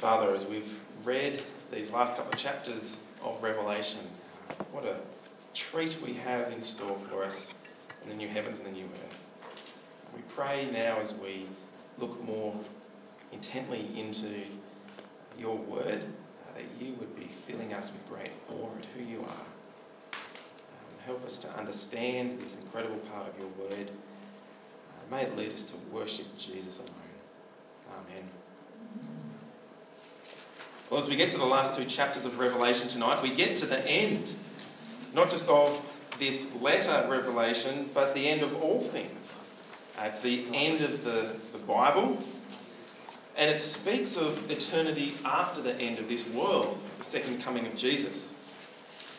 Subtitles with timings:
[0.00, 3.98] Father, as we've read these last couple of chapters of Revelation,
[4.72, 4.96] what a
[5.52, 7.52] treat we have in store for us
[8.02, 9.24] in the new heavens and the new earth.
[10.14, 11.44] We pray now as we
[11.98, 12.54] look more
[13.30, 14.44] intently into
[15.38, 19.20] your word uh, that you would be filling us with great awe at who you
[19.20, 20.14] are.
[20.14, 23.90] Um, help us to understand this incredible part of your word.
[23.90, 26.88] Uh, may it lead us to worship Jesus alone.
[27.92, 28.39] Amen.
[30.90, 33.66] Well, as we get to the last two chapters of Revelation tonight, we get to
[33.66, 34.32] the end,
[35.14, 35.80] not just of
[36.18, 39.38] this letter, Revelation, but the end of all things.
[39.96, 42.18] Uh, it's the end of the, the Bible,
[43.36, 47.76] and it speaks of eternity after the end of this world, the second coming of
[47.76, 48.32] Jesus.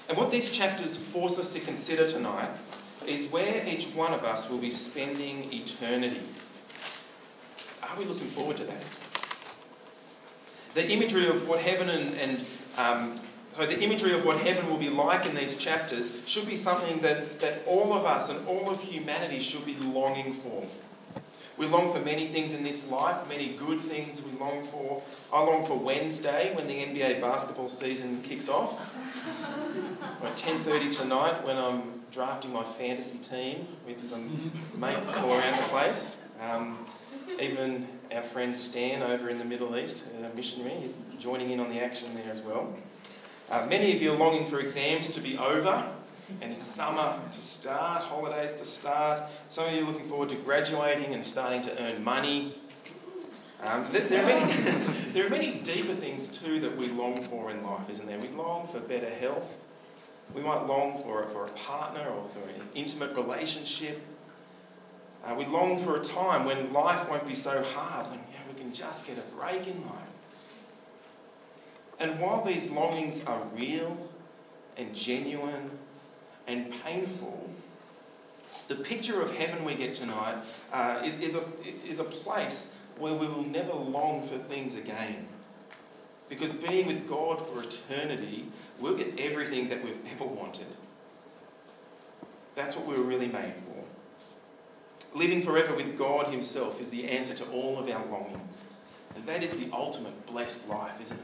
[0.09, 2.49] And what these chapters force us to consider tonight
[3.07, 6.23] is where each one of us will be spending eternity.
[7.81, 8.83] Are we looking forward to that?
[10.73, 12.45] The imagery of what heaven and, and
[12.77, 13.13] um,
[13.53, 17.01] so the imagery of what heaven will be like in these chapters should be something
[17.01, 20.65] that, that all of us and all of humanity should be longing for.
[21.57, 25.03] We long for many things in this life, many good things we long for.
[25.33, 28.79] I long for Wednesday when the NBA basketball season kicks off.
[30.23, 35.67] At 10.30 tonight when I'm drafting my fantasy team with some mates all around the
[35.67, 36.21] place.
[36.39, 36.85] Um,
[37.39, 41.69] even our friend Stan over in the Middle East, a missionary, is joining in on
[41.69, 42.73] the action there as well.
[43.49, 45.89] Uh, many of you are longing for exams to be over
[46.41, 49.21] and summer to start, holidays to start.
[49.49, 52.55] Some of you are looking forward to graduating and starting to earn money.
[53.61, 54.53] Um, there, are many,
[55.13, 58.19] there are many deeper things too that we long for in life, isn't there?
[58.19, 59.57] We long for better health.
[60.33, 64.01] We might long for, for a partner or for an intimate relationship.
[65.23, 68.59] Uh, we long for a time when life won't be so hard, when know, we
[68.59, 70.11] can just get a break in life.
[71.99, 73.95] And while these longings are real
[74.77, 75.69] and genuine
[76.47, 77.51] and painful,
[78.67, 80.37] the picture of heaven we get tonight
[80.73, 81.43] uh, is, is, a,
[81.87, 85.27] is a place where we will never long for things again.
[86.29, 88.45] Because being with God for eternity,
[88.79, 90.67] we'll get everything that we've ever wanted.
[92.55, 93.83] That's what we were really made for.
[95.13, 98.67] Living forever with God Himself is the answer to all of our longings.
[99.15, 101.23] And that is the ultimate blessed life, isn't it?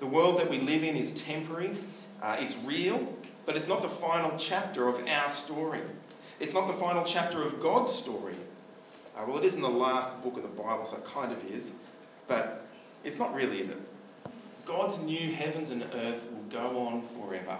[0.00, 1.76] The world that we live in is temporary,
[2.22, 3.14] uh, it's real,
[3.46, 5.80] but it's not the final chapter of our story.
[6.40, 8.34] It's not the final chapter of God's story.
[9.16, 11.44] Uh, well, it is in the last book of the Bible, so it kind of
[11.50, 11.72] is,
[12.26, 12.66] but
[13.04, 13.78] it's not really, is it?
[14.64, 17.58] God's new heavens and earth will go on forever.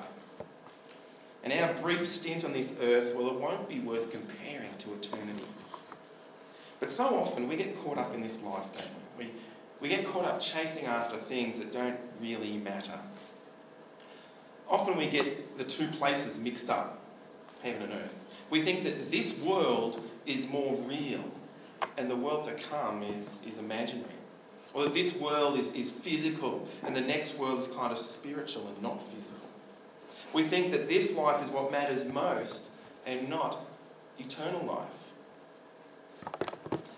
[1.43, 5.45] And our brief stint on this earth, well, it won't be worth comparing to eternity.
[6.79, 8.85] But so often we get caught up in this life, don't
[9.19, 9.25] we?
[9.25, 9.31] We,
[9.81, 12.99] we get caught up chasing after things that don't really matter.
[14.69, 17.01] Often we get the two places mixed up,
[17.63, 18.15] heaven and earth.
[18.51, 21.25] We think that this world is more real
[21.99, 24.09] and the world to come is, is imaginary.
[24.75, 28.67] Or that this world is, is physical and the next world is kind of spiritual
[28.69, 29.32] and not physical.
[30.33, 32.69] We think that this life is what matters most
[33.07, 33.67] and not
[34.19, 34.89] eternal life.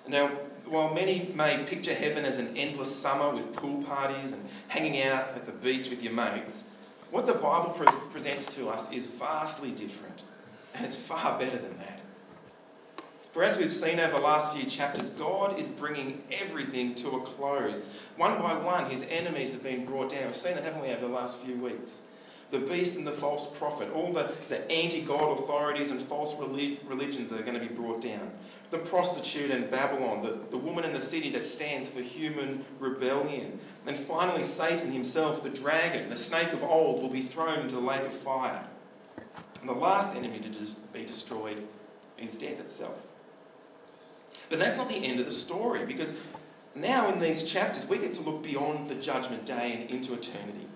[0.06, 0.28] Now,
[0.66, 5.28] while many may picture heaven as an endless summer with pool parties and hanging out
[5.34, 6.64] at the beach with your mates,
[7.10, 10.22] what the Bible pre- presents to us is vastly different,
[10.74, 12.00] and it's far better than that.
[13.32, 17.20] For as we've seen over the last few chapters, God is bringing everything to a
[17.22, 17.88] close.
[18.16, 20.26] One by one, his enemies have been brought down.
[20.26, 22.02] We've seen that, haven't we, over the last few weeks?
[22.50, 27.30] The beast and the false prophet, all the, the anti God authorities and false religions
[27.30, 28.30] that are going to be brought down.
[28.70, 33.58] The prostitute and Babylon, the, the woman in the city that stands for human rebellion.
[33.86, 37.80] And finally, Satan himself, the dragon, the snake of old, will be thrown into the
[37.80, 38.64] lake of fire.
[39.60, 41.66] And the last enemy to be destroyed
[42.18, 42.96] is death itself.
[44.48, 46.12] But that's not the end of the story because
[46.74, 50.66] now in these chapters we get to look beyond the judgment day and into eternity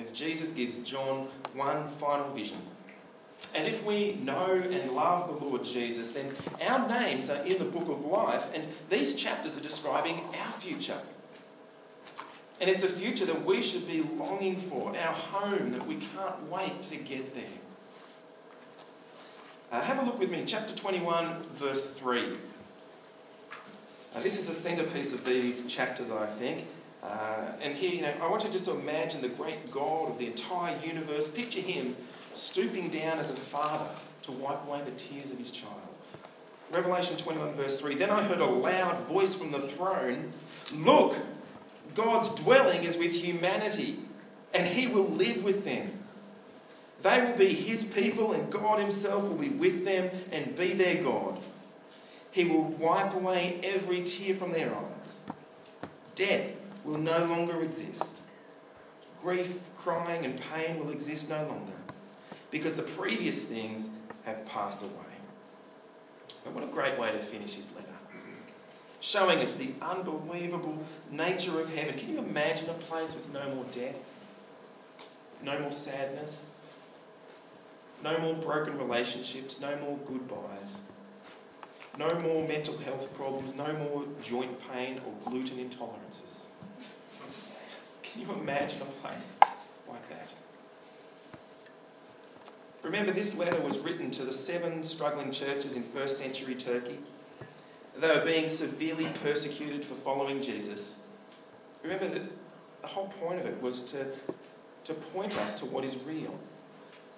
[0.00, 2.58] as Jesus gives John one final vision.
[3.54, 6.32] And if we know and love the Lord Jesus, then
[6.66, 10.98] our names are in the book of life, and these chapters are describing our future.
[12.60, 16.50] And it's a future that we should be longing for, our home that we can't
[16.50, 17.44] wait to get there.
[19.72, 22.36] Uh, have a look with me, chapter 21, verse 3.
[24.14, 26.66] Uh, this is a centerpiece of these chapters, I think.
[27.02, 30.18] Uh, and here, you know, I want you just to imagine the great God of
[30.18, 31.26] the entire universe.
[31.26, 31.96] Picture him
[32.34, 33.88] stooping down as a father
[34.22, 35.74] to wipe away the tears of his child.
[36.70, 40.32] Revelation 21, verse 3 Then I heard a loud voice from the throne
[40.72, 41.16] Look,
[41.94, 43.98] God's dwelling is with humanity,
[44.54, 45.90] and he will live with them.
[47.02, 51.02] They will be his people, and God himself will be with them and be their
[51.02, 51.38] God.
[52.30, 55.20] He will wipe away every tear from their eyes.
[56.14, 56.52] Death
[56.90, 58.20] will no longer exist.
[59.22, 61.72] Grief, crying, and pain will exist no longer
[62.50, 63.88] because the previous things
[64.24, 64.90] have passed away.
[66.42, 67.86] But what a great way to finish his letter.
[69.00, 71.96] Showing us the unbelievable nature of heaven.
[71.96, 73.96] Can you imagine a place with no more death?
[75.42, 76.56] No more sadness?
[78.02, 79.60] No more broken relationships?
[79.60, 80.80] No more goodbyes?
[81.98, 83.54] No more mental health problems?
[83.54, 86.46] No more joint pain or gluten intolerances?
[88.02, 89.38] Can you imagine a place
[89.88, 90.32] like that?
[92.82, 96.98] Remember, this letter was written to the seven struggling churches in first century Turkey.
[97.98, 100.96] They were being severely persecuted for following Jesus.
[101.82, 102.22] Remember that
[102.80, 104.06] the whole point of it was to,
[104.84, 106.38] to point us to what is real,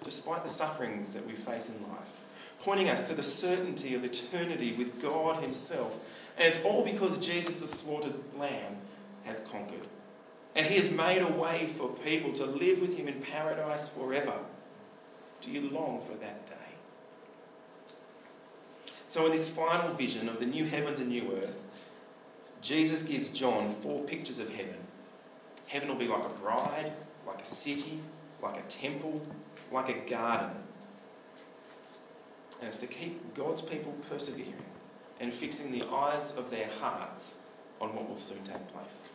[0.03, 2.21] despite the sufferings that we face in life,
[2.61, 5.97] pointing us to the certainty of eternity with God Himself.
[6.37, 8.77] And it's all because Jesus, the slaughtered lamb,
[9.23, 9.87] has conquered.
[10.55, 14.35] And He has made a way for people to live with Him in paradise forever.
[15.41, 16.53] Do you long for that day?
[19.09, 21.55] So, in this final vision of the new heavens and new earth,
[22.61, 24.77] Jesus gives John four pictures of heaven.
[25.67, 26.93] Heaven will be like a bride,
[27.27, 27.99] like a city,
[28.41, 29.21] like a temple,
[29.71, 30.55] like a garden.
[32.59, 34.55] And it's to keep God's people persevering
[35.19, 37.35] and fixing the eyes of their hearts
[37.81, 39.09] on what will soon take place.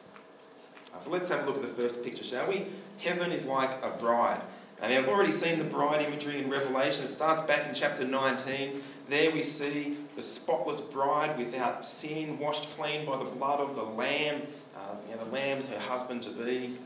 [1.01, 2.67] So let's have a look at the first picture, shall we?
[2.99, 4.41] Heaven is like a bride.
[4.81, 7.05] And I've already seen the bride imagery in Revelation.
[7.05, 8.83] It starts back in chapter 19.
[9.09, 13.83] There we see the spotless bride without sin, washed clean by the blood of the
[13.83, 14.43] Lamb.
[14.77, 16.77] Uh, you know, the Lamb's her husband to be.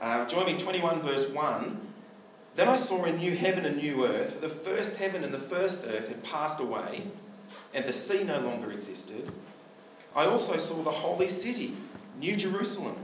[0.00, 1.80] Uh, join me, 21 verse 1.
[2.56, 4.40] Then I saw a new heaven and new earth.
[4.40, 7.02] The first heaven and the first earth had passed away,
[7.72, 9.30] and the sea no longer existed.
[10.14, 11.74] I also saw the holy city,
[12.18, 12.96] New Jerusalem,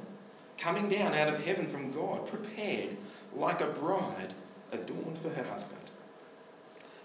[0.58, 2.96] coming down out of heaven from God, prepared
[3.34, 4.34] like a bride
[4.72, 5.80] adorned for her husband.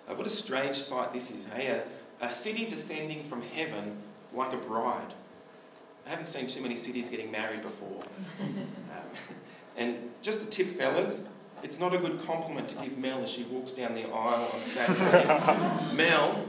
[0.08, 1.68] Uh, what a strange sight this is, hey?
[1.68, 3.98] A, a city descending from heaven
[4.34, 5.14] like a bride.
[6.06, 8.04] I haven't seen too many cities getting married before.
[8.96, 9.36] Um,
[9.78, 11.22] and just a tip, fellas,
[11.64, 14.62] it's not a good compliment to give Mel as she walks down the aisle on
[14.62, 15.26] Saturday.
[15.94, 16.48] Mel,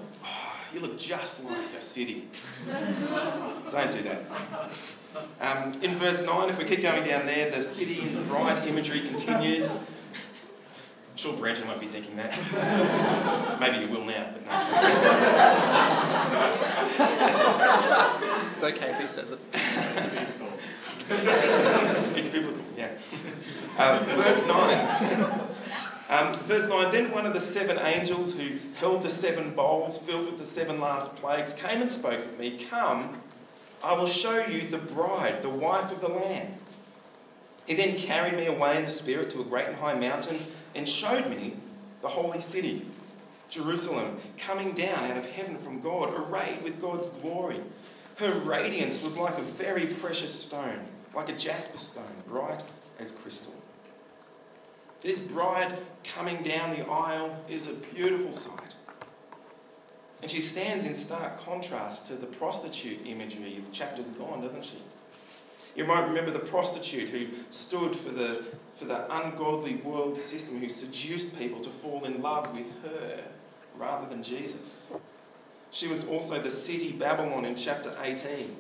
[0.73, 2.29] you look just like a city.
[3.71, 4.25] Don't do that.
[5.41, 8.67] Um, in verse 9, if we keep going down there, the city and the bride
[8.67, 9.71] imagery continues.
[9.71, 9.79] I'm
[11.15, 12.39] sure Brenton won't be thinking that.
[13.61, 14.53] Maybe you will now, but no.
[18.53, 19.39] it's okay if he says it.
[19.55, 20.49] it's biblical,
[22.17, 22.93] It's biblical, yeah.
[23.79, 25.56] Um, verse 9.
[26.09, 30.27] Um, verse 9 Then one of the seven angels who held the seven bowls filled
[30.27, 32.65] with the seven last plagues came and spoke with me.
[32.71, 33.21] Come,
[33.83, 36.55] I will show you the bride, the wife of the Lamb.
[37.67, 40.39] He then carried me away in the Spirit to a great and high mountain
[40.75, 41.57] and showed me
[42.01, 42.87] the holy city,
[43.51, 47.61] Jerusalem, coming down out of heaven from God, arrayed with God's glory.
[48.17, 50.81] Her radiance was like a very precious stone,
[51.15, 52.63] like a jasper stone, bright
[53.01, 53.53] as crystal.
[55.07, 58.75] This bride coming down the aisle is a beautiful sight.
[60.21, 64.79] And she stands in stark contrast to the prostitute imagery of chapters gone, doesn't she?
[65.77, 70.69] You might remember the prostitute who stood for the, for the ungodly world system, who
[70.69, 73.23] seduced people to fall in love with her
[73.79, 74.93] rather than Jesus.
[75.71, 78.57] She was also the city Babylon in chapter 18.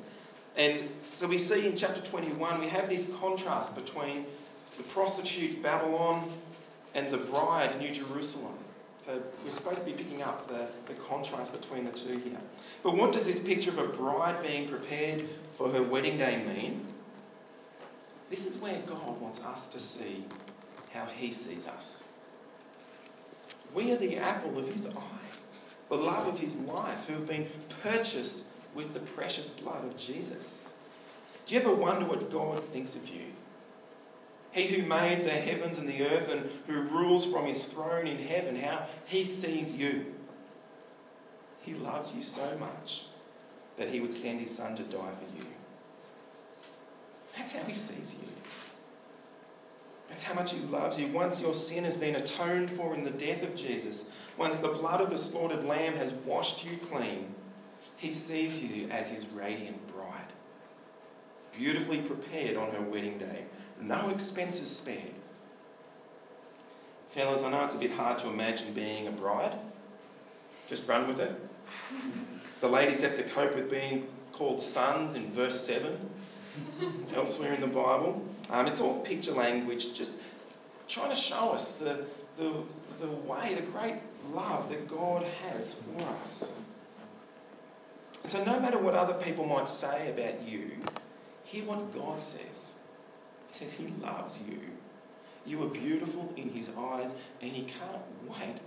[0.57, 4.27] And so we see in chapter 21, we have this contrast between
[4.77, 6.31] the prostitute Babylon
[6.95, 8.55] and the bride New Jerusalem.
[9.01, 12.41] So we're supposed to be picking up the, the contrast between the two here.
[12.83, 16.85] But what does this picture of a bride being prepared for her wedding day mean?
[18.29, 20.25] This is where God wants us to see
[20.93, 22.05] how He sees us.
[23.73, 25.29] We are the apple of His eye,
[25.89, 27.47] the love of His life, who have been
[27.83, 28.43] purchased
[28.75, 30.65] with the precious blood of Jesus.
[31.47, 33.27] Do you ever wonder what God thinks of you?
[34.57, 38.17] He who made the heavens and the earth and who rules from his throne in
[38.17, 40.07] heaven, how he sees you.
[41.61, 43.05] He loves you so much
[43.77, 45.45] that he would send his son to die for you.
[47.37, 48.29] That's how he sees you.
[50.09, 51.09] That's how much he loves you.
[51.09, 54.07] Once your sin has been atoned for in the death of Jesus,
[54.39, 57.35] once the blood of the slaughtered lamb has washed you clean,
[57.99, 60.33] He sees you as his radiant bride,
[61.55, 63.45] beautifully prepared on her wedding day,
[63.81, 65.15] no expenses spared.
[67.11, 69.59] Fellas, I know it's a bit hard to imagine being a bride.
[70.67, 71.33] Just run with it.
[72.61, 75.99] The ladies have to cope with being called sons in verse 7,
[77.15, 78.23] elsewhere in the Bible.
[78.51, 80.13] Um, it's all picture language, just
[80.89, 82.05] trying to show us the,
[82.37, 82.53] the,
[83.01, 83.97] the way, the great
[84.33, 86.53] love that God has for us.
[88.27, 90.73] So, no matter what other people might say about you,
[91.45, 92.75] hear what God says.
[93.49, 94.61] He says He loves you.
[95.47, 98.61] You are beautiful in His eyes, and He can't wait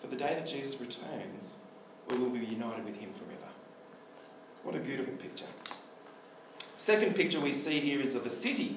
[0.00, 1.54] for the day that Jesus returns
[2.06, 3.50] where we'll be united with Him forever.
[4.62, 5.46] What a beautiful picture.
[6.76, 8.76] Second picture we see here is of a city.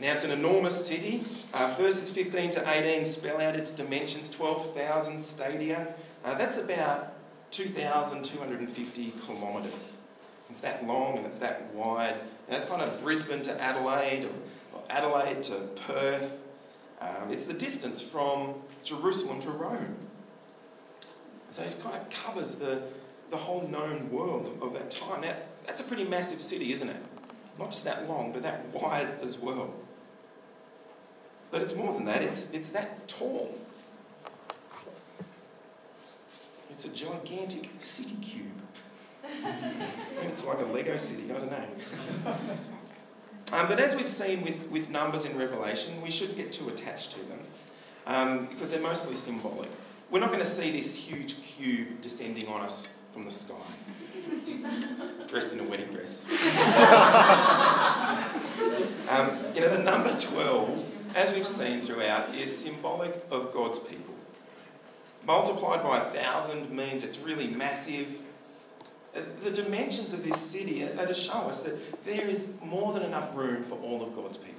[0.00, 1.22] Now, it's an enormous city.
[1.54, 5.94] Uh, verses 15 to 18 spell out its dimensions 12,000 stadia.
[6.24, 7.14] Uh, that's about
[7.50, 9.96] 2,250 kilometres.
[10.50, 12.14] It's that long and it's that wide.
[12.14, 15.54] And that's kind of Brisbane to Adelaide, or, or Adelaide to
[15.86, 16.40] Perth.
[17.00, 19.96] Um, it's the distance from Jerusalem to Rome.
[21.50, 22.82] So it kind of covers the,
[23.30, 25.22] the whole known world of that time.
[25.22, 25.34] Now,
[25.66, 27.02] that's a pretty massive city, isn't it?
[27.58, 29.72] Not just that long, but that wide as well.
[31.50, 33.54] But it's more than that, it's, it's that tall.
[36.70, 38.65] It's a gigantic city cube.
[40.22, 42.36] It's like a Lego city, I don't know.
[43.52, 47.12] Um, but as we've seen with, with numbers in Revelation, we shouldn't get too attached
[47.12, 47.38] to them
[48.06, 49.70] um, because they're mostly symbolic.
[50.10, 53.54] We're not going to see this huge cube descending on us from the sky,
[55.28, 56.28] dressed in a wedding dress.
[59.08, 64.14] um, you know, the number 12, as we've seen throughout, is symbolic of God's people.
[65.24, 68.20] Multiplied by a thousand means it's really massive.
[69.42, 73.34] The dimensions of this city are to show us that there is more than enough
[73.34, 74.54] room for all of God's people.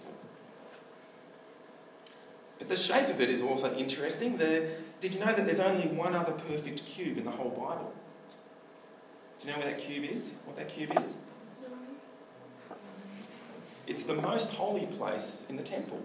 [2.57, 4.37] But the shape of it is also interesting.
[4.37, 7.93] The, did you know that there's only one other perfect cube in the whole Bible?
[9.39, 10.31] Do you know where that cube is?
[10.45, 11.15] What that cube is?
[13.85, 16.01] It's the most holy place in the temple.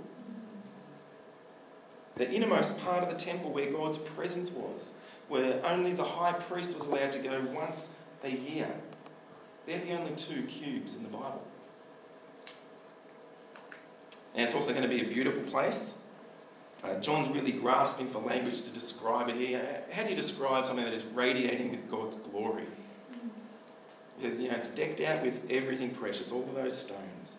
[2.16, 4.92] The innermost part of the temple where God's presence was,
[5.28, 7.88] where only the high priest was allowed to go once
[8.24, 8.70] a year.
[9.66, 11.42] They're the only two cubes in the Bible.
[14.34, 15.94] And it's also going to be a beautiful place.
[16.82, 19.84] Uh, John's really grasping for language to describe it here.
[19.92, 22.64] How do you describe something that is radiating with God's glory?
[24.16, 27.36] He says, you know, it's decked out with everything precious, all of those stones.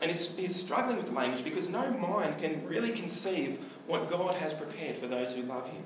[0.00, 4.34] And he's, he's struggling with the language because no mind can really conceive what God
[4.36, 5.82] has prepared for those who love Him.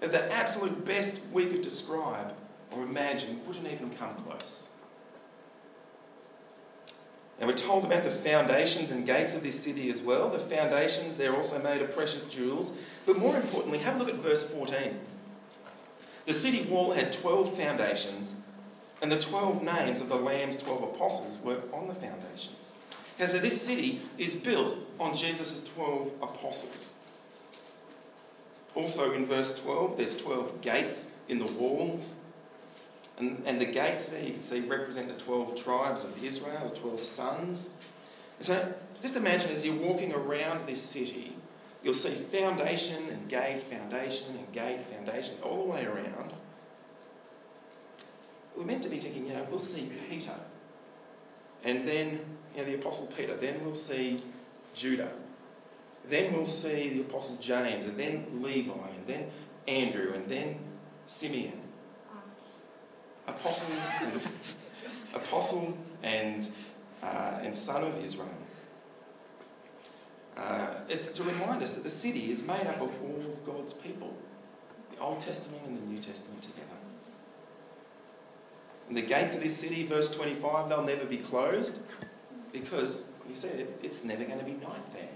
[0.00, 2.34] The absolute best we could describe
[2.72, 4.68] or imagine wouldn't even come close.
[7.38, 10.28] And we're told about the foundations and gates of this city as well.
[10.28, 12.72] The foundations, they're also made of precious jewels.
[13.06, 14.98] But more importantly, have a look at verse 14.
[16.26, 18.34] The city wall had 12 foundations,
[19.00, 22.72] and the 12 names of the Lamb's 12 apostles were on the foundations.
[23.16, 26.92] Okay, so this city is built on Jesus' 12 apostles.
[28.74, 32.14] Also in verse 12, there's 12 gates in the walls.
[33.20, 36.80] And, and the gates there you can see represent the 12 tribes of Israel, the
[36.80, 37.68] 12 sons.
[38.40, 41.36] So just imagine as you're walking around this city,
[41.82, 46.32] you'll see foundation and gate, foundation and gate, foundation, all the way around.
[48.56, 50.34] We're meant to be thinking, you know, we'll see Peter.
[51.62, 52.20] And then,
[52.54, 53.36] you know, the Apostle Peter.
[53.36, 54.22] Then we'll see
[54.74, 55.12] Judah.
[56.08, 59.26] Then we'll see the Apostle James, and then Levi, and then
[59.68, 60.58] Andrew, and then
[61.06, 61.60] Simeon
[63.26, 63.68] apostle,
[65.14, 66.48] apostle and,
[67.02, 68.28] uh, and son of Israel.
[70.36, 73.72] Uh, it's to remind us that the city is made up of all of God's
[73.72, 74.14] people,
[74.94, 76.68] the Old Testament and the New Testament together.
[78.88, 81.78] And the gates of this city, verse 25, they'll never be closed
[82.52, 85.08] because, he said, it's never going to be night there.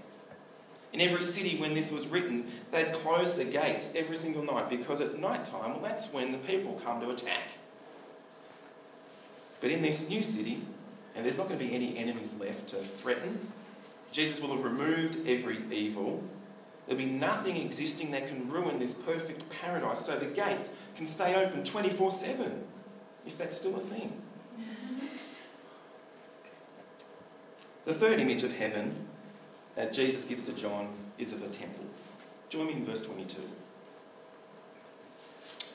[0.93, 5.01] In every city, when this was written, they'd close the gates every single night because
[5.01, 7.49] at night time, well, that's when the people come to attack.
[9.65, 10.61] But in this new city,
[11.15, 13.51] and there's not going to be any enemies left to threaten,
[14.11, 16.23] Jesus will have removed every evil.
[16.85, 21.33] There'll be nothing existing that can ruin this perfect paradise, so the gates can stay
[21.33, 22.63] open 24 7,
[23.25, 24.21] if that's still a thing.
[27.85, 28.93] the third image of heaven
[29.73, 31.85] that Jesus gives to John is of a temple.
[32.49, 33.37] Join me in verse 22.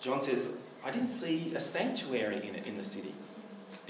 [0.00, 0.46] John says,
[0.84, 3.14] I didn't see a sanctuary in it in the city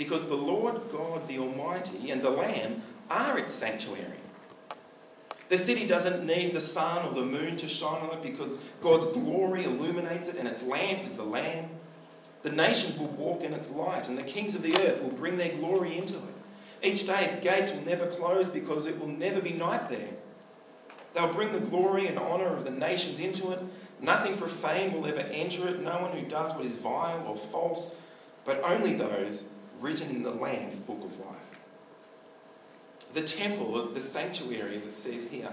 [0.00, 4.16] because the Lord God, the Almighty, and the Lamb are its sanctuary.
[5.50, 9.04] The city doesn't need the sun or the moon to shine on it because God's
[9.04, 11.68] glory illuminates it and its lamp is the Lamb.
[12.44, 15.36] The nations will walk in its light and the kings of the earth will bring
[15.36, 16.34] their glory into it.
[16.82, 20.14] Each day its gates will never close because it will never be night there.
[21.12, 23.58] They'll bring the glory and honour of the nations into it.
[24.00, 27.94] Nothing profane will ever enter it, no one who does what is vile or false,
[28.46, 29.44] but only those
[29.80, 31.50] written in the Lamb's book of life
[33.12, 35.52] the temple, the sanctuary, as it says here.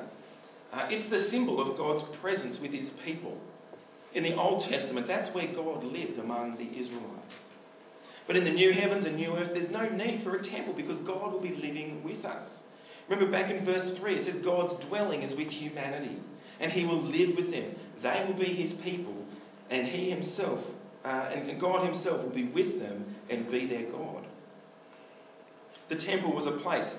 [0.72, 3.38] Uh, it's the symbol of God's presence with his people.
[4.14, 7.50] In the Old Testament, that's where God lived among the Israelites.
[8.26, 11.00] But in the new heavens and new earth, there's no need for a temple because
[11.00, 12.64] God will be living with us.
[13.08, 16.18] Remember back in verse 3, it says God's dwelling is with humanity
[16.60, 17.76] and he will live with them.
[18.02, 19.26] They will be his people
[19.70, 20.72] and he himself,
[21.06, 24.17] uh, and God himself will be with them and be their God.
[25.88, 26.98] The temple was a place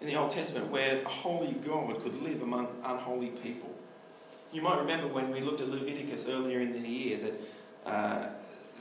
[0.00, 3.70] in the Old Testament where a holy God could live among unholy people.
[4.52, 8.26] You might remember when we looked at Leviticus earlier in the year that uh,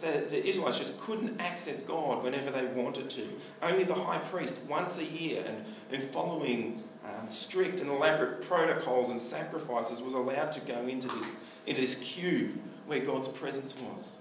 [0.02, 3.28] the, the, Israelites just couldn't access God whenever they wanted to.
[3.62, 9.12] Only the high priest, once a year, and, and following um, strict and elaborate protocols
[9.12, 14.18] and sacrifices, was allowed to go into this, into this cube where God's presence was.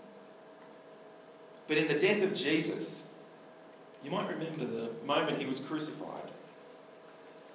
[1.67, 3.05] But in the death of Jesus,
[4.05, 6.31] you might remember the moment he was crucified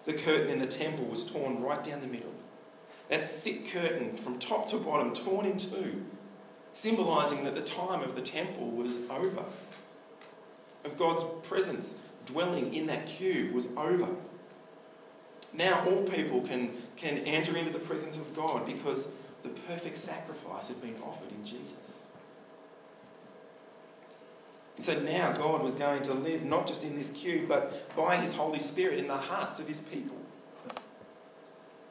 [0.05, 2.33] the curtain in the temple was torn right down the middle.
[3.09, 6.05] That thick curtain from top to bottom torn in two,
[6.73, 9.43] symbolizing that the time of the temple was over.
[10.83, 14.07] Of God's presence dwelling in that cube was over.
[15.53, 19.09] Now all people can, can enter into the presence of God because
[19.41, 21.84] the perfect sacrifice had been offered in Jesus.
[24.79, 28.33] So now God was going to live not just in this cube, but by His
[28.33, 30.17] Holy Spirit in the hearts of His people.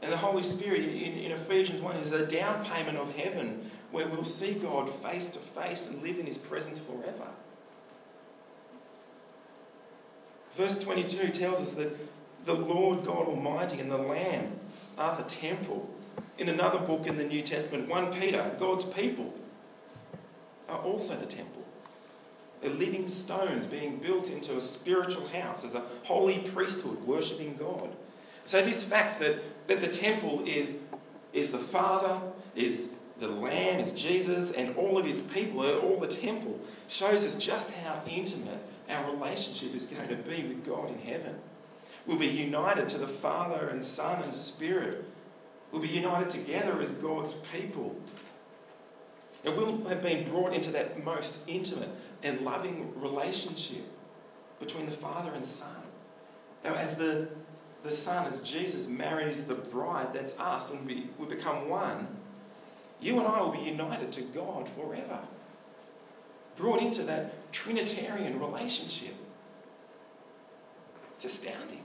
[0.02, 4.06] And the Holy Spirit in, in Ephesians 1 is a down payment of heaven where
[4.06, 7.28] we'll see God face to face and live in His presence forever.
[10.54, 11.96] Verse 22 tells us that
[12.44, 14.60] the Lord God Almighty and the Lamb
[14.98, 15.88] are the temple.
[16.36, 19.32] In another book in the New Testament, 1 Peter, God's people
[20.68, 21.64] are also the temple.
[22.64, 27.90] They're living stones being built into a spiritual house as a holy priesthood worshipping God.
[28.46, 30.78] So, this fact that, that the temple is,
[31.34, 32.18] is the Father,
[32.56, 32.88] is
[33.20, 37.70] the Lamb, is Jesus, and all of his people, all the temple, shows us just
[37.72, 41.34] how intimate our relationship is going to be with God in heaven.
[42.06, 45.04] We'll be united to the Father and Son and Spirit.
[45.70, 47.94] We'll be united together as God's people.
[49.44, 51.90] And we'll have been brought into that most intimate
[52.24, 53.84] and loving relationship
[54.58, 55.68] between the Father and Son.
[56.64, 57.28] Now, as the,
[57.82, 62.08] the Son, as Jesus marries the bride, that's us, and we, we become one,
[63.00, 65.18] you and I will be united to God forever.
[66.56, 69.14] Brought into that Trinitarian relationship.
[71.16, 71.82] It's astounding.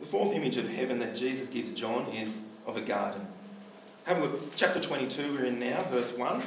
[0.00, 3.26] The fourth image of heaven that Jesus gives John is of a garden.
[4.04, 6.42] Have a look, chapter 22, we're in now, verse 1.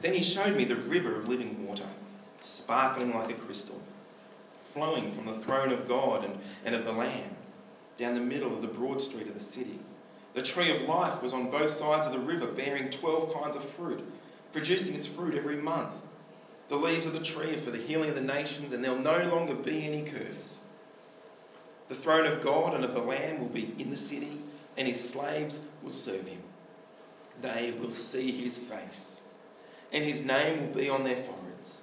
[0.00, 1.88] Then he showed me the river of living water,
[2.40, 3.80] sparkling like a crystal,
[4.64, 7.36] flowing from the throne of God and, and of the Lamb,
[7.96, 9.78] down the middle of the broad street of the city.
[10.34, 13.64] The tree of life was on both sides of the river, bearing twelve kinds of
[13.64, 14.04] fruit,
[14.52, 15.94] producing its fruit every month.
[16.68, 19.28] The leaves of the tree are for the healing of the nations, and there'll no
[19.28, 20.58] longer be any curse.
[21.88, 24.42] The throne of God and of the Lamb will be in the city,
[24.76, 26.42] and his slaves will serve him.
[27.40, 29.22] They will see his face
[29.92, 31.82] and his name will be on their foreheads.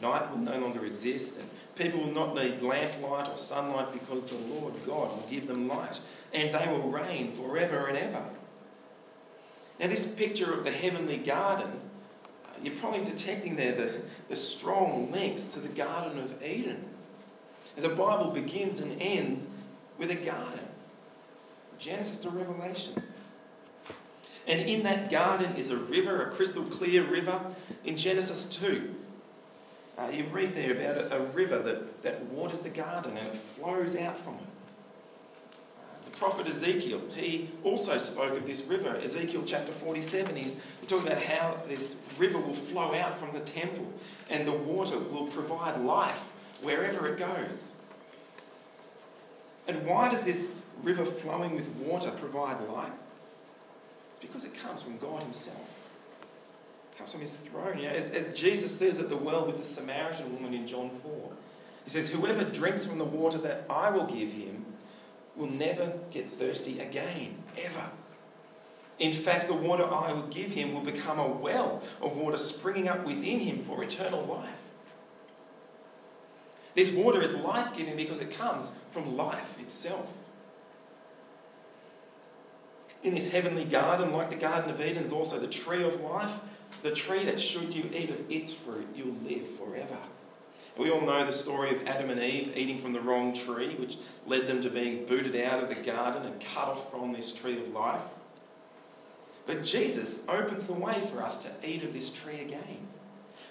[0.00, 4.34] Night will no longer exist, and people will not need lamplight or sunlight because the
[4.54, 6.00] Lord God will give them light,
[6.32, 8.24] and they will reign forever and ever.
[9.80, 11.80] Now, this picture of the heavenly garden,
[12.44, 16.84] uh, you're probably detecting there the, the strong links to the Garden of Eden.
[17.76, 19.48] The Bible begins and ends
[19.98, 20.60] with a garden
[21.78, 23.02] Genesis to Revelation.
[24.46, 27.40] And in that garden is a river, a crystal clear river
[27.84, 28.94] in Genesis 2.
[29.96, 33.34] Uh, you read there about a, a, river that, that waters the garden and it
[33.34, 34.40] flows out from it.
[34.40, 38.96] Uh, the prophet Ezekiel, he also spoke of this river.
[38.96, 40.56] Ezekiel chapter 47, he's
[40.88, 43.86] talking about how this river will flow out from the temple
[44.28, 46.24] and the water will provide life
[46.60, 47.74] wherever it goes.
[49.68, 50.52] And why does this
[50.82, 52.92] river flowing with water provide life?
[54.26, 55.68] Because it comes from God Himself.
[56.92, 57.78] It comes from His throne.
[57.78, 60.90] You know, as, as Jesus says at the well with the Samaritan woman in John
[61.02, 61.12] 4,
[61.84, 64.64] He says, Whoever drinks from the water that I will give him
[65.36, 67.90] will never get thirsty again, ever.
[68.98, 72.88] In fact, the water I will give him will become a well of water springing
[72.88, 74.60] up within him for eternal life.
[76.74, 80.10] This water is life giving because it comes from life itself.
[83.04, 86.40] In this heavenly garden, like the Garden of Eden, is also the tree of life,
[86.82, 89.98] the tree that should you eat of its fruit, you'll live forever.
[90.78, 93.98] We all know the story of Adam and Eve eating from the wrong tree, which
[94.26, 97.58] led them to being booted out of the garden and cut off from this tree
[97.58, 98.00] of life.
[99.46, 102.88] But Jesus opens the way for us to eat of this tree again.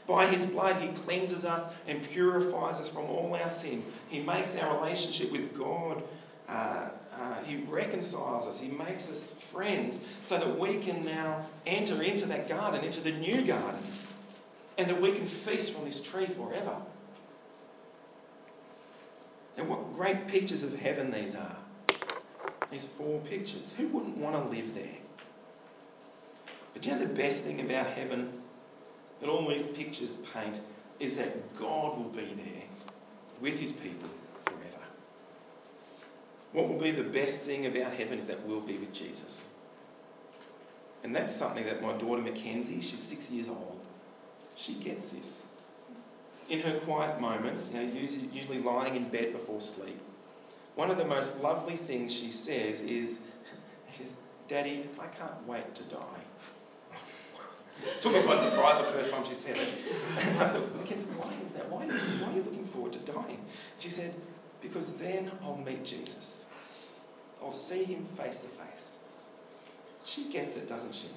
[0.08, 3.86] By his blood, he cleanses us and purifies us from all our sin.
[4.10, 6.04] He makes our relationship with God,
[6.50, 12.02] uh, uh, he reconciles us, he makes us friends so that we can now enter
[12.02, 13.82] into that garden, into the new garden,
[14.78, 16.76] and that we can feast from this tree forever.
[19.58, 21.58] And what great pictures of heaven these are.
[22.72, 23.74] These four pictures.
[23.78, 24.98] Who wouldn't want to live there?
[26.74, 28.34] But you know the best thing about heaven
[29.22, 30.60] that all these pictures paint
[31.00, 32.64] is that God will be there
[33.40, 34.10] with his people.
[36.54, 39.50] What will be the best thing about heaven is that we'll be with Jesus.
[41.04, 43.82] And that's something that my daughter Mackenzie, she's six years old,
[44.56, 45.46] she gets this.
[46.50, 47.92] In her quiet moments, you know,
[48.32, 50.00] usually lying in bed before sleep,
[50.76, 53.20] one of the most lovely things she says is,
[53.92, 54.16] she says,
[54.48, 55.98] Daddy, I can't wait to die.
[58.00, 59.70] Took me by surprise the first time she said it.
[60.40, 61.70] I said, Mackenzie, why is that?
[61.70, 63.44] Why, why are you looking forward to dying?
[63.80, 64.14] She said,
[64.64, 66.48] because then I'll meet Jesus.
[67.42, 68.98] I'll see him face to face.
[70.06, 71.10] She gets it, doesn't she?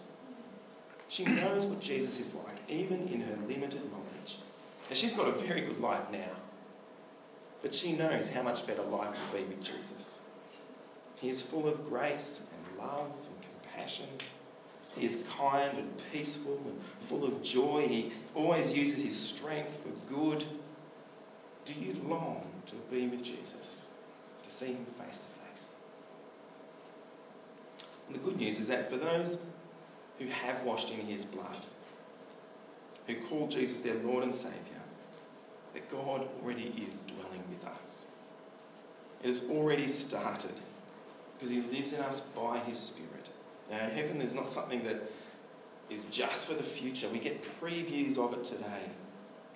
[1.09, 4.39] She knows what Jesus is like, even in her limited knowledge.
[4.89, 6.31] And she's got a very good life now.
[7.63, 10.21] But she knows how much better life will be with Jesus.
[11.15, 14.09] He is full of grace and love and compassion
[14.97, 17.87] he is kind and peaceful and full of joy.
[17.87, 20.45] He always uses his strength for good.
[21.67, 23.87] Do you long to be with Jesus,
[24.43, 25.75] to see him face to face?
[28.07, 29.39] And the good news is that for those
[30.19, 31.57] who have washed in his blood,
[33.07, 34.63] who call Jesus their Lord and Saviour,
[35.75, 38.07] that God already is dwelling with us.
[39.23, 40.61] It has already started
[41.35, 43.29] because he lives in us by his Spirit.
[43.71, 45.11] Now, heaven is not something that
[45.91, 47.09] is just for the future.
[47.09, 48.91] We get previews of it today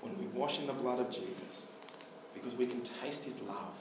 [0.01, 1.69] when we wash in the blood of Jesus
[2.40, 3.74] because we can taste his love.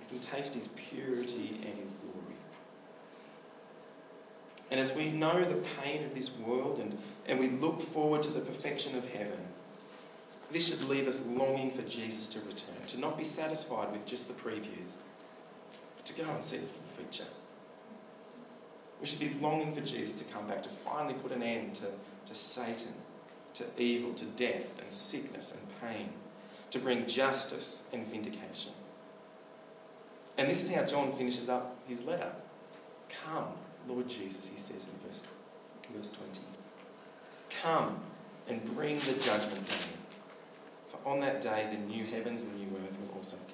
[0.00, 2.36] We can taste his purity and his glory.
[4.70, 8.30] And as we know the pain of this world and, and we look forward to
[8.30, 9.38] the perfection of heaven,
[10.50, 14.28] this should leave us longing for Jesus to return, to not be satisfied with just
[14.28, 14.96] the previews,
[15.96, 17.28] but to go and see the full feature.
[19.00, 21.86] We should be longing for Jesus to come back to finally put an end to,
[22.26, 22.92] to Satan,
[23.54, 26.10] to evil, to death and sickness and pain,
[26.72, 28.72] to bring justice and vindication.
[30.38, 32.32] And this is how John finishes up his letter.
[33.24, 33.48] Come,
[33.86, 35.22] Lord Jesus, he says in verse,
[35.94, 36.40] verse 20.
[37.62, 38.00] Come
[38.48, 39.74] and bring the judgment day.
[40.90, 43.46] For on that day the new heavens and the new earth will also come.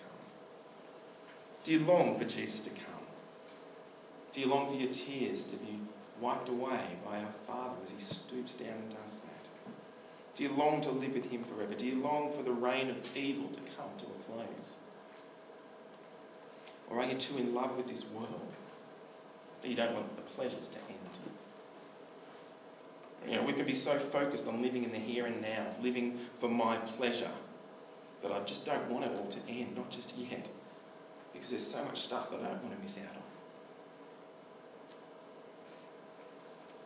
[1.65, 2.85] Do you long for Jesus to come?
[4.33, 5.81] Do you long for your tears to be
[6.21, 9.21] wiped away by our Father as He stoops down and does?
[10.39, 11.75] Do you long to live with Him forever?
[11.75, 14.77] Do you long for the reign of evil to come to a close?
[16.89, 18.55] Or are you too in love with this world
[19.61, 20.97] that you don't want the pleasures to end?
[23.29, 26.21] You know, we can be so focused on living in the here and now, living
[26.37, 27.33] for my pleasure,
[28.23, 30.47] that I just don't want it all to end, not just yet.
[31.33, 33.23] Because there's so much stuff that I don't want to miss out on.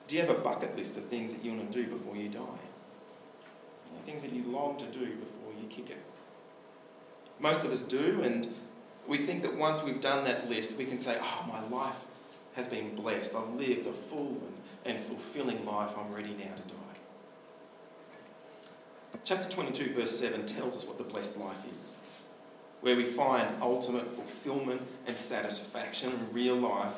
[0.09, 2.31] Do you have a bucket list of things that you want to do before you
[2.31, 2.72] die?
[3.95, 6.03] Know, things that you long to do before you kick it.
[7.39, 8.53] Most of us do, and
[9.07, 12.07] we think that once we've done that list, we can say, Oh, my life
[12.55, 13.35] has been blessed.
[13.35, 14.41] I've lived a full
[14.85, 15.91] and, and fulfilling life.
[15.99, 16.79] I'm ready now to die.
[19.25, 21.99] Chapter 22, verse 7 tells us what the blessed life is,
[22.81, 26.95] where we find ultimate fulfillment and satisfaction in real life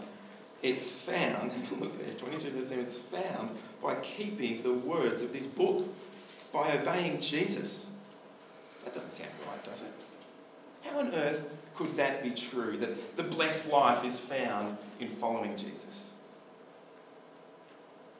[0.64, 3.50] it's found, look there, 22 verse 7, it's found
[3.82, 5.86] by keeping the words of this book,
[6.54, 7.90] by obeying Jesus.
[8.84, 9.92] That doesn't sound right, does it?
[10.82, 12.78] How on earth could that be true?
[12.78, 16.12] That the blessed life is found in following Jesus?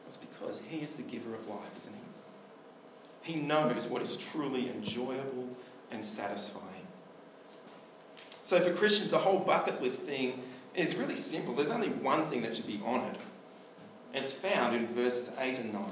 [0.09, 1.95] It's because He is the giver of life, isn't
[3.23, 3.35] He?
[3.35, 5.49] He knows what is truly enjoyable
[5.93, 6.65] and satisfying.
[8.43, 10.43] So for Christians, the whole bucket list thing
[10.75, 11.55] is really simple.
[11.55, 13.17] There's only one thing that should be honoured.
[14.13, 15.83] And it's found in verses 8 and 9.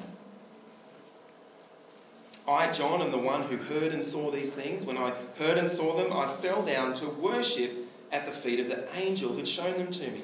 [2.46, 4.84] I, John, am the one who heard and saw these things.
[4.84, 7.72] When I heard and saw them, I fell down to worship
[8.10, 10.22] at the feet of the angel who had shown them to me.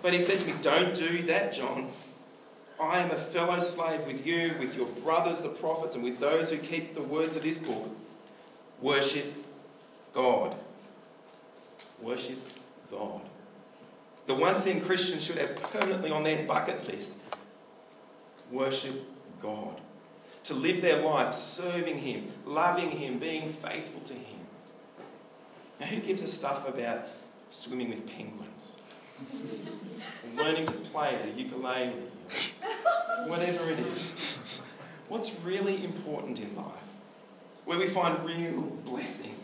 [0.00, 1.90] But he said to me, Don't do that, John.
[2.80, 6.50] I am a fellow slave with you, with your brothers, the prophets, and with those
[6.50, 7.90] who keep the words of this book.
[8.80, 9.34] Worship
[10.14, 10.54] God.
[12.00, 12.38] Worship
[12.92, 13.22] God.
[14.28, 17.14] The one thing Christians should have permanently on their bucket list
[18.52, 19.02] worship
[19.42, 19.80] God
[20.48, 24.40] to live their life serving Him, loving Him, being faithful to Him.
[25.78, 27.06] Now, who gives a stuff about
[27.50, 28.76] swimming with penguins?
[30.34, 31.92] learning to play the ukulele?
[33.26, 34.10] Whatever it is.
[35.08, 36.64] What's really important in life,
[37.66, 39.34] where we find real blessing,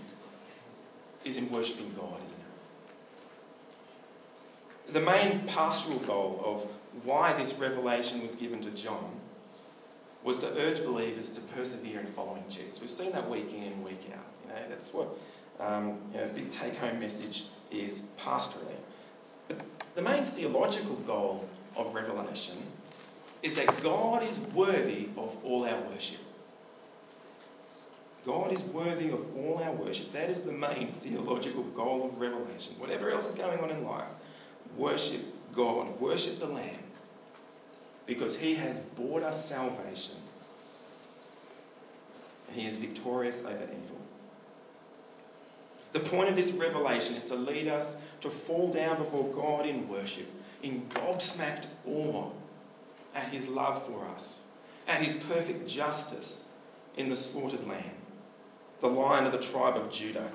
[1.23, 2.39] is in worshipping God, isn't
[4.89, 4.95] it?
[4.95, 6.67] The main pastoral goal of
[7.05, 9.21] why this revelation was given to John
[10.25, 12.81] was to urge believers to persevere in following Jesus.
[12.81, 14.25] We've seen that week in and week out.
[14.43, 15.17] You know, that's what
[15.61, 18.75] um, you know, big take-home message is pastorally.
[19.49, 19.59] But
[19.95, 22.57] the main theological goal of Revelation
[23.43, 26.19] is that God is worthy of all our worship.
[28.25, 30.11] God is worthy of all our worship.
[30.15, 32.75] That is the main theological goal of Revelation.
[32.79, 34.09] Whatever else is going on in life,
[34.79, 35.21] worship
[35.55, 36.84] God, worship the Lamb
[38.07, 40.17] because he has bought us salvation.
[42.53, 43.99] He is victorious over evil.
[45.93, 49.89] The point of this revelation is to lead us to fall down before God in
[49.89, 50.29] worship,
[50.63, 52.31] in gobsmacked awe
[53.15, 54.45] at his love for us,
[54.89, 56.45] at his perfect justice
[56.97, 57.95] in the slaughtered lamb,
[58.81, 60.31] the lion of the tribe of Judah,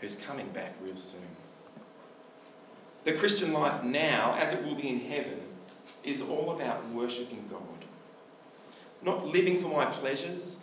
[0.00, 1.26] who's coming back real soon.
[3.04, 5.40] The Christian life now, as it will be in heaven,
[6.04, 7.60] is all about worshipping God.
[9.02, 10.56] Not living for my pleasures,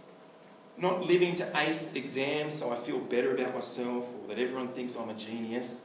[0.77, 4.95] not living to ace exams so I feel better about myself or that everyone thinks
[4.95, 5.81] I'm a genius.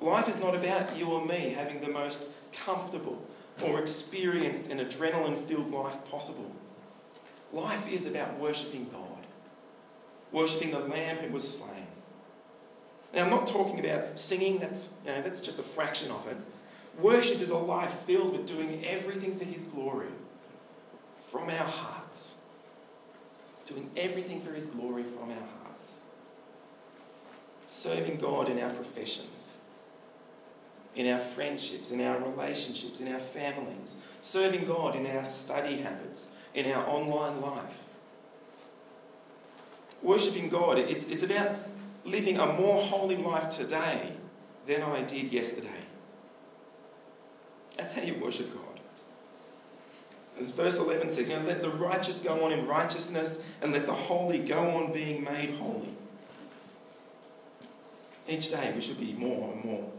[0.00, 3.22] Life is not about you or me having the most comfortable
[3.62, 6.50] or experienced and adrenaline filled life possible.
[7.52, 9.26] Life is about worshipping God,
[10.30, 11.86] worshipping the Lamb who was slain.
[13.12, 16.36] Now, I'm not talking about singing, that's, you know, that's just a fraction of it.
[16.98, 20.08] Worship is a life filled with doing everything for His glory
[21.24, 22.36] from our hearts.
[23.66, 26.00] Doing everything for His glory from our hearts.
[27.66, 29.56] Serving God in our professions,
[30.94, 33.94] in our friendships, in our relationships, in our families.
[34.20, 37.78] Serving God in our study habits, in our online life.
[40.02, 41.56] Worshipping God, it's, it's about
[42.04, 44.12] living a more holy life today
[44.66, 45.81] than I did yesterday.
[47.82, 48.80] That's how you worship God.
[50.40, 53.86] As verse 11 says, you know, let the righteous go on in righteousness and let
[53.86, 55.88] the holy go on being made holy.
[58.28, 59.90] Each day we should be more and more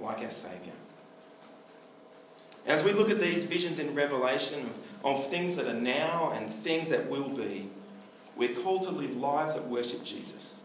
[0.00, 0.72] like our Saviour.
[2.66, 4.60] As we look at these visions in Revelation
[5.04, 7.68] of, of things that are now and things that will be,
[8.34, 10.62] we're called to live lives that worship Jesus.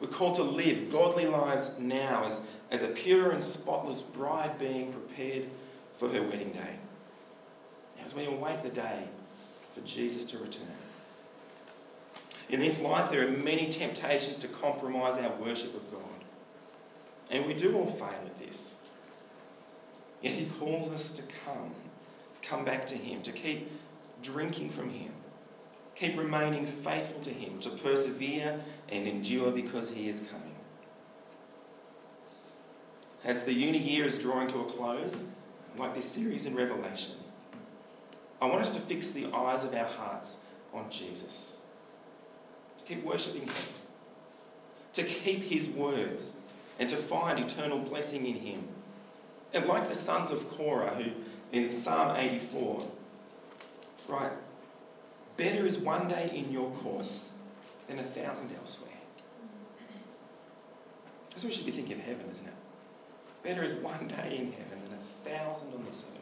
[0.00, 2.40] We're called to live godly lives now as,
[2.74, 5.44] as a pure and spotless bride being prepared
[5.96, 6.74] for her wedding day.
[8.04, 9.04] As we await the day
[9.72, 10.66] for Jesus to return.
[12.48, 16.02] In this life, there are many temptations to compromise our worship of God.
[17.30, 18.74] And we do all fail at this.
[20.20, 21.70] Yet He calls us to come,
[22.42, 23.70] come back to Him, to keep
[24.20, 25.12] drinking from Him,
[25.94, 30.53] keep remaining faithful to Him, to persevere and endure because He is coming.
[33.24, 35.24] As the uni year is drawing to a close,
[35.78, 37.14] like this series in Revelation,
[38.40, 40.36] I want us to fix the eyes of our hearts
[40.74, 41.56] on Jesus.
[42.78, 43.54] To keep worshipping Him.
[44.92, 46.34] To keep His words
[46.78, 48.68] and to find eternal blessing in Him.
[49.54, 51.10] And like the sons of Korah, who
[51.52, 52.88] in Psalm 84,
[54.08, 54.32] right,
[55.36, 57.32] better is one day in your courts
[57.88, 58.90] than a thousand elsewhere.
[61.30, 62.54] That's what we should be thinking of heaven, isn't it?
[63.44, 66.20] Better is one day in heaven than a thousand on this earth.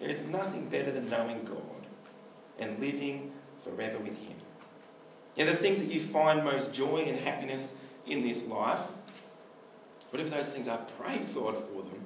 [0.00, 1.86] There is nothing better than knowing God
[2.58, 3.30] and living
[3.62, 4.36] forever with Him.
[5.36, 7.74] Know, the things that you find most joy and happiness
[8.06, 8.82] in this life,
[10.10, 12.04] whatever those things are, praise God for them.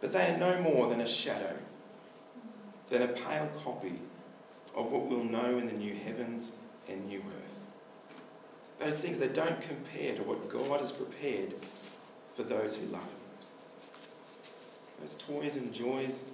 [0.00, 1.56] But they are no more than a shadow,
[2.88, 4.00] than a pale copy
[4.74, 6.50] of what we'll know in the new heavens
[6.88, 7.45] and new earth.
[8.78, 11.54] Those things that don't compare to what God has prepared
[12.34, 13.10] for those who love Him.
[15.00, 16.24] Those toys and joys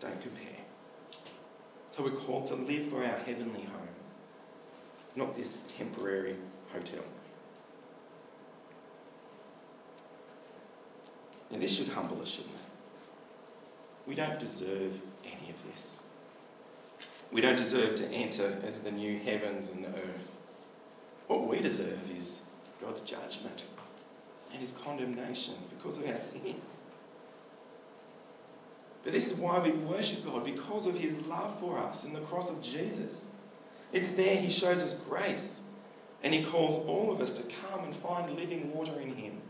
[0.00, 0.48] don't compare.
[1.96, 3.88] So we're called to live for our heavenly home,
[5.16, 6.36] not this temporary
[6.72, 7.04] hotel.
[11.50, 12.60] Now, this should humble us, shouldn't it?
[14.06, 16.00] We don't deserve any of this.
[17.30, 20.38] We don't deserve to enter into the new heavens and the earth.
[21.32, 22.42] What we deserve is
[22.78, 23.62] God's judgment
[24.52, 26.56] and his condemnation because of our sin.
[29.02, 32.20] But this is why we worship God, because of his love for us in the
[32.20, 33.28] cross of Jesus.
[33.94, 35.62] It's there he shows us grace,
[36.22, 39.40] and he calls all of us to come and find living water in him.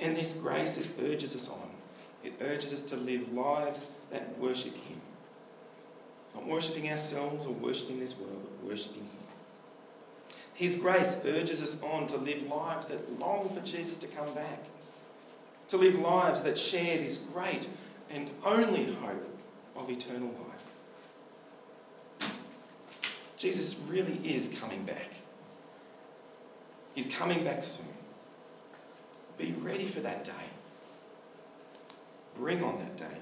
[0.00, 1.70] And this grace, it urges us on.
[2.24, 5.02] It urges us to live lives that worship him.
[6.34, 9.17] Not worshipping ourselves or worshipping this world, but worshipping him.
[10.58, 14.58] His grace urges us on to live lives that long for Jesus to come back
[15.68, 17.68] to live lives that share this great
[18.10, 19.28] and only hope
[19.76, 20.34] of eternal
[22.20, 22.32] life.
[23.36, 25.12] Jesus really is coming back.
[26.94, 27.86] He's coming back soon.
[29.36, 30.32] Be ready for that day.
[32.34, 33.18] Bring on that day.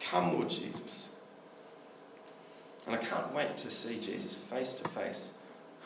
[0.00, 1.10] Come, Lord Jesus.
[2.86, 5.34] And I can't wait to see Jesus face to face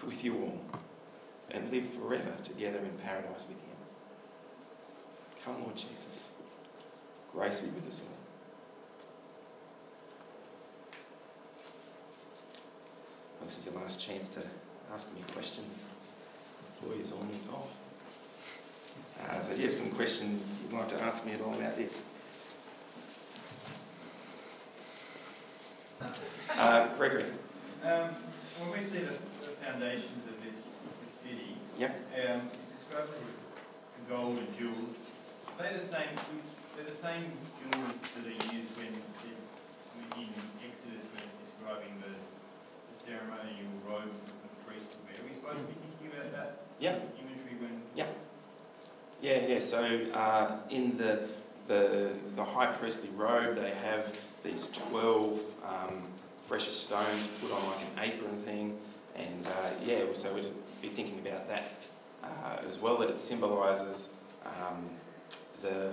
[0.04, 0.60] with you all
[1.50, 3.76] and live forever together in paradise with Him.
[5.44, 6.30] Come, Lord Jesus.
[7.32, 8.16] Grace be with us all.
[13.46, 14.40] This is your last chance to
[14.92, 15.86] ask me questions
[16.74, 17.06] before you're
[17.52, 17.68] all off.
[19.30, 21.76] Uh, so, do you have some questions you'd like to ask me at all about
[21.76, 22.02] this?
[26.58, 27.26] Uh, Gregory.
[27.84, 28.10] Um,
[28.58, 29.12] when we see the,
[29.66, 31.98] foundations of this, this city, yep.
[32.14, 34.94] um, it describes the gold and jewels
[35.58, 36.08] they're the same.
[36.76, 38.92] They're the same jewels that are used when
[40.16, 40.28] in
[40.64, 45.14] Exodus when it's describing the, the ceremonial robes that the priests wear.
[45.22, 47.16] Are we supposed to be thinking about that yep.
[47.18, 47.80] imagery when?
[47.94, 48.16] Yep.
[49.22, 49.58] Yeah, yeah.
[49.58, 51.28] So uh, in the
[51.68, 56.02] the the high priestly robe, they have these twelve um,
[56.46, 58.78] precious stones put on like an apron thing,
[59.16, 60.04] and uh, yeah.
[60.14, 60.52] So we'd
[60.82, 61.72] be thinking about that
[62.22, 62.98] uh, as well.
[62.98, 64.10] That it symbolises.
[64.44, 64.90] Um,
[65.62, 65.92] the,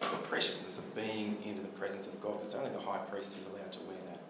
[0.00, 3.46] the preciousness of being into the presence of God, because only the high priest is
[3.46, 4.20] allowed to wear that.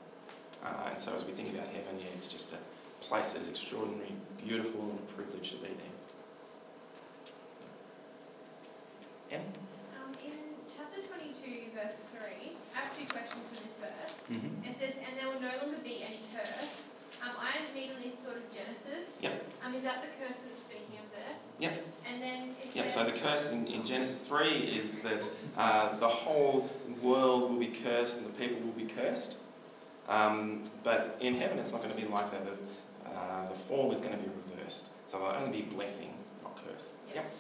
[0.65, 2.59] Uh, and so as we think about heaven, yeah, it's just a
[3.05, 4.13] place that is extraordinary,
[4.45, 5.97] beautiful and a privilege to be there.
[9.31, 9.45] Yeah?
[10.01, 14.15] Um, in chapter 22, verse 3, I have two questions from this verse.
[14.33, 14.65] Mm-hmm.
[14.67, 16.89] It says, And there will no longer be any curse.
[17.23, 19.19] Um, I immediately thought of Genesis.
[19.21, 19.45] Yep.
[19.65, 21.35] Um, is that the curse that's speaking of there?
[21.59, 21.87] Yep.
[22.09, 26.69] And then Yep, so the curse in, in Genesis 3 is that uh, the whole
[27.01, 29.37] world will be cursed and the people will be cursed.
[30.09, 32.45] Um, but in heaven, it's not going to be like that.
[32.45, 34.89] The, uh, the fall is going to be reversed.
[35.07, 36.97] So it'll only be blessing, not curse.
[37.15, 37.17] Yep.
[37.17, 37.35] yep.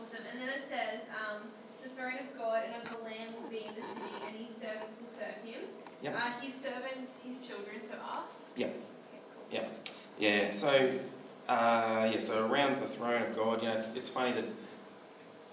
[0.00, 0.20] Awesome.
[0.30, 1.42] And then it says, um,
[1.82, 4.54] the throne of God and of the Lamb will be in the city, and his
[4.54, 5.62] servants will serve him.
[6.02, 6.14] Yep.
[6.14, 8.44] Uh, his servants, his children, so us.
[8.54, 8.68] Yep.
[8.68, 9.44] Okay, cool.
[9.50, 9.88] Yep.
[10.20, 11.00] Yeah, so
[11.48, 14.44] uh, yeah, so around the throne of God, you know, it's, it's funny that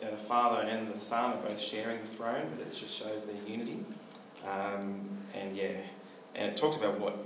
[0.03, 3.25] uh, the Father and the Son are both sharing the throne, but it just shows
[3.25, 3.79] their unity.
[4.47, 5.77] Um, and yeah,
[6.35, 7.17] and it talks about what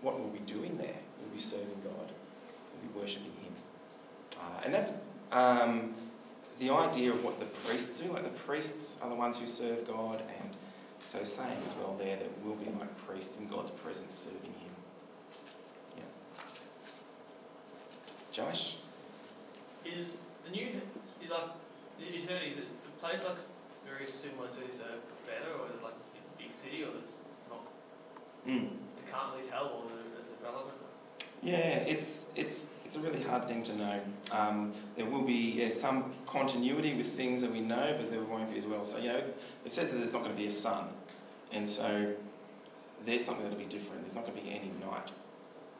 [0.00, 0.96] what we'll be doing there.
[1.20, 2.10] We'll be serving God.
[2.82, 3.52] We'll be worshipping Him.
[4.36, 4.92] Uh, and that's
[5.30, 5.94] um,
[6.58, 8.12] the idea of what the priests do.
[8.12, 10.50] Like the priests are the ones who serve God, and
[11.12, 14.70] so saying as well there that we'll be like priests in God's presence serving Him.
[15.96, 16.02] Yeah.
[18.32, 18.76] Josh?
[19.84, 20.68] Is the new,
[21.22, 21.50] is like,
[22.10, 23.44] the eternity, the, the place looks
[23.86, 24.96] very similar to this uh,
[25.26, 27.12] better, or like a big city, or it's
[27.48, 27.66] not,
[28.46, 28.68] mm.
[28.96, 30.74] they can't really tell, or is it relevant?
[31.42, 34.00] Yeah, it's, it's, it's a really hard thing to know.
[34.30, 38.52] Um, there will be yeah, some continuity with things that we know, but there won't
[38.52, 38.84] be as well.
[38.84, 39.22] So, you know,
[39.64, 40.84] it says that there's not going to be a sun.
[41.50, 42.12] And so
[43.04, 44.02] there's something that'll be different.
[44.02, 45.10] There's not going to be any night.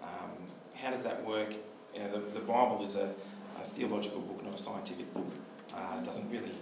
[0.03, 0.31] Um,
[0.75, 1.55] how does that work?
[1.95, 3.13] you know, the, the Bible is a,
[3.61, 5.31] a, theological book, not a scientific book.
[5.75, 6.55] Uh, doesn't really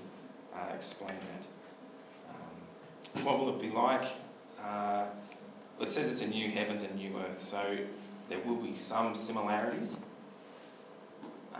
[0.55, 1.47] uh, explain that.
[2.35, 4.05] Um, what will it be like?
[4.63, 5.07] Uh,
[5.81, 7.79] it says it's a new heavens and new earth, so
[8.29, 9.97] there will be some similarities.
[11.55, 11.59] Uh,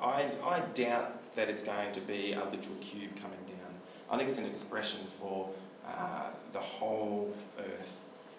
[0.00, 3.74] I, I doubt that it's going to be a literal cube coming down.
[4.10, 5.50] I think it's an expression for
[5.86, 7.96] uh, the whole earth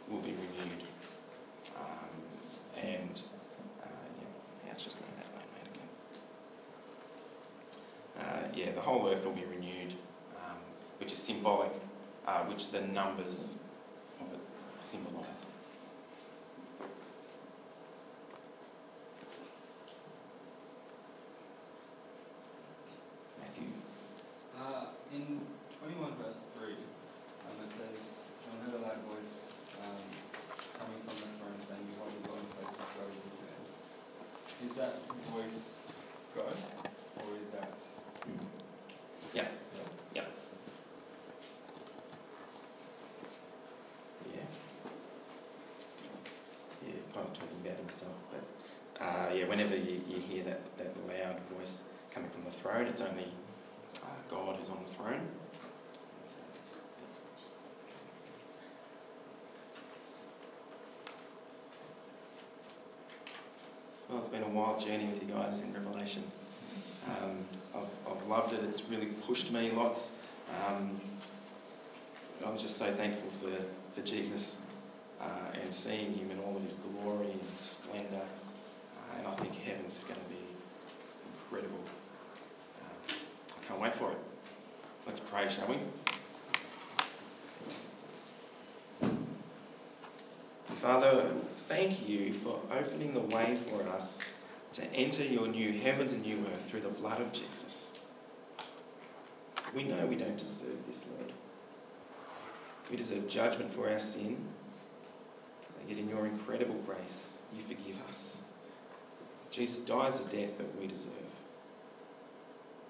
[0.09, 0.83] will be renewed.
[1.75, 3.21] Um, and
[3.83, 3.87] uh,
[4.17, 5.69] yeah, yeah, it's just like that line made
[8.25, 8.46] again.
[8.46, 9.93] Uh, yeah, the whole earth will be renewed,
[10.35, 10.57] um,
[10.99, 11.71] which is symbolic,
[12.25, 13.59] uh, which the numbers
[14.19, 14.39] of it
[14.79, 15.45] symbolise.
[23.39, 23.69] Matthew.
[24.59, 25.39] Uh, in
[25.79, 29.53] 21 verse 3, um, it says, John heard a loud voice
[29.85, 30.01] um,
[30.73, 33.61] coming from the throne saying, Behold, the dwelling place is God is with man.
[34.65, 34.93] Is that
[35.29, 35.81] voice
[36.35, 36.57] God,
[37.17, 37.71] or is that...
[39.33, 39.43] Yeah.
[40.13, 40.21] Yeah.
[44.25, 44.41] Yeah.
[46.85, 50.93] Yeah, kind of talking about himself, but uh, yeah, whenever you, you hear that, that
[51.07, 53.27] loud voice coming from the throne, it's only
[54.03, 55.27] uh, God who's on the throne.
[64.09, 66.23] Well, it's been a wild journey with you guys in Revelation.
[67.07, 68.63] Um, I've, I've loved it.
[68.63, 70.13] It's really pushed me lots.
[70.65, 70.99] Um,
[72.45, 73.61] I'm just so thankful for,
[73.93, 74.57] for Jesus
[75.21, 78.21] uh, and seeing him in all of his glory and splendour.
[78.21, 80.41] Uh, and I think heaven's going to be
[81.33, 81.79] incredible.
[82.81, 83.13] Uh,
[83.61, 84.17] I can't wait for it.
[85.05, 85.77] Let's pray, shall we?
[90.75, 91.31] Father,
[91.67, 94.19] thank you for opening the way for us
[94.73, 97.89] to enter your new heavens and new earth through the blood of Jesus.
[99.73, 101.33] We know we don't deserve this, Lord.
[102.91, 104.37] We deserve judgment for our sin,
[105.87, 108.41] yet in your incredible grace, you forgive us.
[109.51, 111.13] Jesus dies the death that we deserve,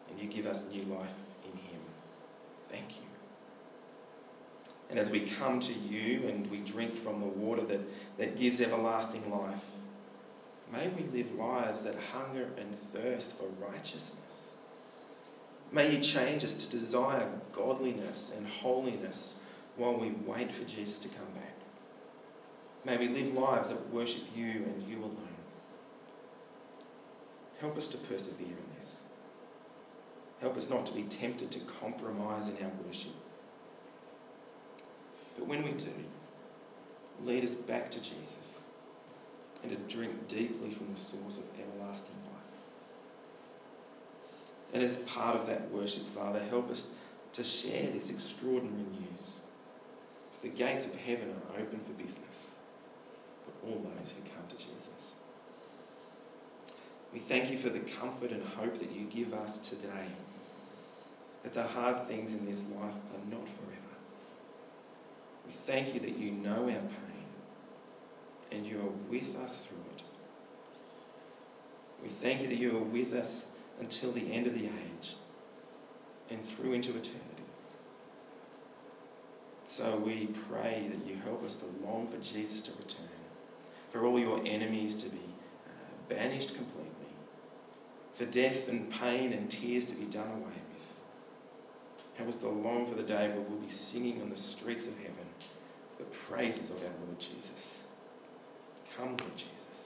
[0.09, 1.13] and you give us new life
[1.45, 1.79] in him.
[2.69, 3.07] Thank you.
[4.89, 7.81] And as we come to you and we drink from the water that,
[8.17, 9.65] that gives everlasting life,
[10.71, 14.53] may we live lives that hunger and thirst for righteousness.
[15.71, 19.35] May you change us to desire godliness and holiness
[19.75, 21.56] while we wait for Jesus to come back.
[22.85, 25.27] May we live lives that worship you and you alone.
[27.59, 29.03] Help us to persevere in this.
[30.39, 33.11] Help us not to be tempted to compromise in our worship.
[35.37, 35.91] But when we do,
[37.23, 38.67] lead us back to Jesus
[39.63, 42.43] and to drink deeply from the source of everlasting life.
[44.73, 46.89] And as part of that worship, Father, help us
[47.33, 49.39] to share this extraordinary news.
[50.43, 52.51] The gates of heaven are open for business
[53.67, 55.15] all those who come to Jesus.
[57.13, 60.07] We thank you for the comfort and hope that you give us today.
[61.43, 63.95] That the hard things in this life are not forever.
[65.45, 67.07] We thank you that you know our pain
[68.51, 70.03] and you are with us through it.
[72.01, 73.47] We thank you that you are with us
[73.79, 75.15] until the end of the age
[76.29, 77.23] and through into eternity.
[79.65, 83.05] So we pray that you help us to long for Jesus to return,
[83.89, 87.11] for all your enemies to be uh, banished completely,
[88.13, 90.87] for death and pain and tears to be done away with.
[92.15, 94.97] Help us to long for the day where we'll be singing on the streets of
[94.97, 95.13] heaven
[95.97, 97.85] the praises of our Lord Jesus.
[98.95, 99.76] Come, Lord Jesus.